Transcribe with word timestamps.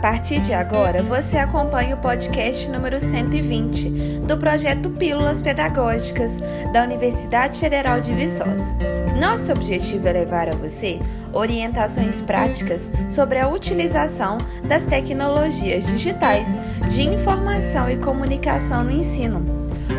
partir 0.00 0.40
de 0.40 0.54
agora, 0.54 1.02
você 1.02 1.36
acompanha 1.36 1.94
o 1.94 1.98
podcast 1.98 2.70
número 2.70 2.98
120 2.98 3.90
do 4.26 4.38
projeto 4.38 4.88
Pílulas 4.88 5.42
Pedagógicas 5.42 6.40
da 6.72 6.82
Universidade 6.84 7.58
Federal 7.58 8.00
de 8.00 8.14
Viçosa. 8.14 8.74
Nosso 9.20 9.52
objetivo 9.52 10.08
é 10.08 10.12
levar 10.12 10.48
a 10.48 10.54
você 10.54 10.98
orientações 11.34 12.22
práticas 12.22 12.90
sobre 13.06 13.38
a 13.38 13.46
utilização 13.46 14.38
das 14.66 14.86
tecnologias 14.86 15.86
digitais 15.86 16.48
de 16.88 17.02
informação 17.02 17.90
e 17.90 17.98
comunicação 17.98 18.84
no 18.84 18.90
ensino. 18.90 19.44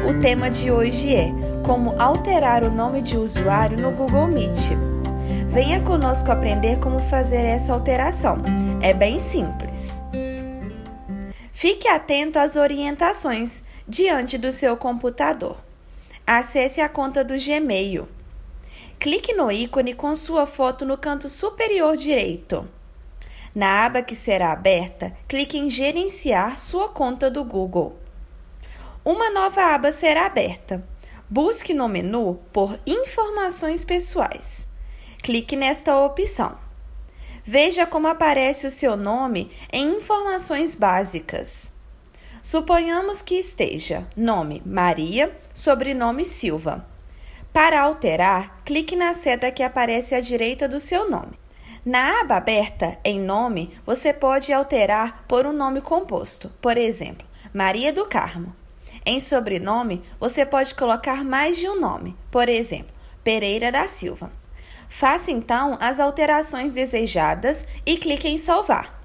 O 0.09 0.19
tema 0.19 0.49
de 0.49 0.71
hoje 0.71 1.13
é 1.13 1.31
Como 1.63 1.93
alterar 2.01 2.63
o 2.63 2.71
nome 2.71 3.03
de 3.03 3.17
usuário 3.17 3.77
no 3.77 3.91
Google 3.91 4.25
Meet. 4.25 4.71
Venha 5.51 5.83
conosco 5.83 6.31
aprender 6.31 6.79
como 6.79 6.97
fazer 6.97 7.41
essa 7.41 7.73
alteração. 7.73 8.37
É 8.81 8.93
bem 8.93 9.19
simples. 9.19 10.01
Fique 11.51 11.89
atento 11.89 12.39
às 12.39 12.55
orientações 12.55 13.61
diante 13.85 14.37
do 14.37 14.49
seu 14.49 14.77
computador. 14.77 15.57
Acesse 16.25 16.79
a 16.79 16.87
conta 16.87 17.21
do 17.21 17.33
Gmail. 17.37 18.07
Clique 18.97 19.33
no 19.33 19.51
ícone 19.51 19.93
com 19.93 20.15
sua 20.15 20.47
foto 20.47 20.85
no 20.85 20.97
canto 20.97 21.27
superior 21.27 21.97
direito. 21.97 22.65
Na 23.53 23.83
aba 23.83 24.01
que 24.01 24.15
será 24.15 24.53
aberta, 24.53 25.11
clique 25.27 25.57
em 25.57 25.69
Gerenciar 25.69 26.57
sua 26.57 26.87
conta 26.87 27.29
do 27.29 27.43
Google. 27.43 27.97
Uma 29.03 29.29
nova 29.29 29.75
aba 29.75 29.91
será 29.91 30.27
aberta. 30.27 30.81
Busque 31.29 31.73
no 31.73 31.89
menu 31.89 32.39
por 32.53 32.79
Informações 32.87 33.83
Pessoais. 33.83 34.70
Clique 35.23 35.55
nesta 35.55 35.95
opção. 35.97 36.57
Veja 37.43 37.85
como 37.85 38.07
aparece 38.07 38.65
o 38.65 38.71
seu 38.71 38.97
nome 38.97 39.51
em 39.71 39.97
informações 39.97 40.73
básicas. 40.73 41.71
Suponhamos 42.41 43.21
que 43.21 43.35
esteja 43.35 44.07
nome 44.17 44.63
Maria, 44.65 45.31
sobrenome 45.53 46.25
Silva. 46.25 46.87
Para 47.53 47.81
alterar, 47.81 48.63
clique 48.65 48.95
na 48.95 49.13
seta 49.13 49.51
que 49.51 49.61
aparece 49.61 50.15
à 50.15 50.19
direita 50.19 50.67
do 50.67 50.79
seu 50.79 51.07
nome. 51.07 51.39
Na 51.85 52.21
aba 52.21 52.37
aberta 52.37 52.97
em 53.03 53.19
nome, 53.19 53.77
você 53.85 54.11
pode 54.11 54.51
alterar 54.51 55.23
por 55.27 55.45
um 55.45 55.53
nome 55.53 55.81
composto, 55.81 56.49
por 56.59 56.77
exemplo, 56.77 57.27
Maria 57.53 57.93
do 57.93 58.05
Carmo. 58.07 58.55
Em 59.05 59.19
sobrenome, 59.19 60.01
você 60.19 60.47
pode 60.47 60.73
colocar 60.73 61.23
mais 61.23 61.57
de 61.57 61.69
um 61.69 61.79
nome, 61.79 62.17
por 62.31 62.49
exemplo, 62.49 62.93
Pereira 63.23 63.71
da 63.71 63.87
Silva. 63.87 64.40
Faça 64.91 65.31
então 65.31 65.77
as 65.79 66.01
alterações 66.01 66.73
desejadas 66.73 67.65
e 67.85 67.95
clique 67.95 68.27
em 68.27 68.37
salvar. 68.37 69.01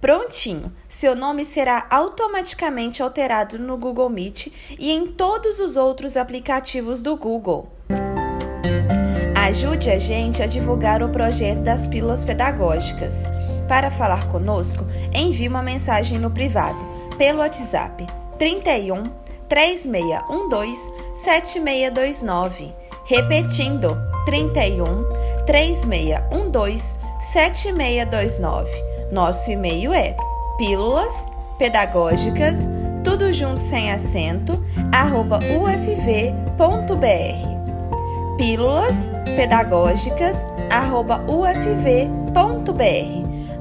Prontinho! 0.00 0.72
Seu 0.88 1.14
nome 1.14 1.44
será 1.44 1.86
automaticamente 1.90 3.04
alterado 3.04 3.56
no 3.56 3.76
Google 3.76 4.10
Meet 4.10 4.48
e 4.76 4.90
em 4.90 5.06
todos 5.06 5.60
os 5.60 5.76
outros 5.76 6.16
aplicativos 6.16 7.04
do 7.04 7.16
Google. 7.16 7.70
Ajude 9.36 9.88
a 9.90 9.96
gente 9.96 10.42
a 10.42 10.46
divulgar 10.46 11.04
o 11.04 11.08
projeto 11.08 11.62
das 11.62 11.86
pílulas 11.86 12.24
pedagógicas. 12.24 13.26
Para 13.68 13.92
falar 13.92 14.26
conosco, 14.26 14.84
envie 15.14 15.46
uma 15.46 15.62
mensagem 15.62 16.18
no 16.18 16.32
privado 16.32 16.78
pelo 17.16 17.38
WhatsApp 17.38 18.04
31 18.38 19.04
3612 19.48 20.90
7629. 21.14 22.87
Repetindo, 23.08 23.96
31 24.26 25.08
3612 25.46 26.96
7629. 27.32 28.70
Nosso 29.10 29.50
e-mail 29.50 29.94
é 29.94 30.14
pílulas 30.58 31.26
pedagógicas, 31.56 32.68
tudo 33.02 33.32
junto 33.32 33.58
sem 33.60 33.90
acento, 33.90 34.62
arroba 34.92 35.38
ufv.br. 35.38 36.26
Pílulas 38.36 39.10
pedagógicas, 39.36 40.46
arroba 40.68 41.24
ufv.br. 41.26 42.28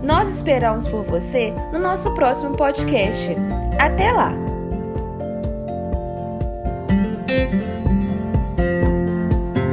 Nós 0.04 0.30
esperamos 0.30 0.90
por 0.90 1.04
você 1.06 1.54
no 1.72 1.80
nosso 1.80 2.14
próximo 2.14 2.56
podcast. 2.58 3.34
Até 3.80 4.12
lá! 4.12 4.47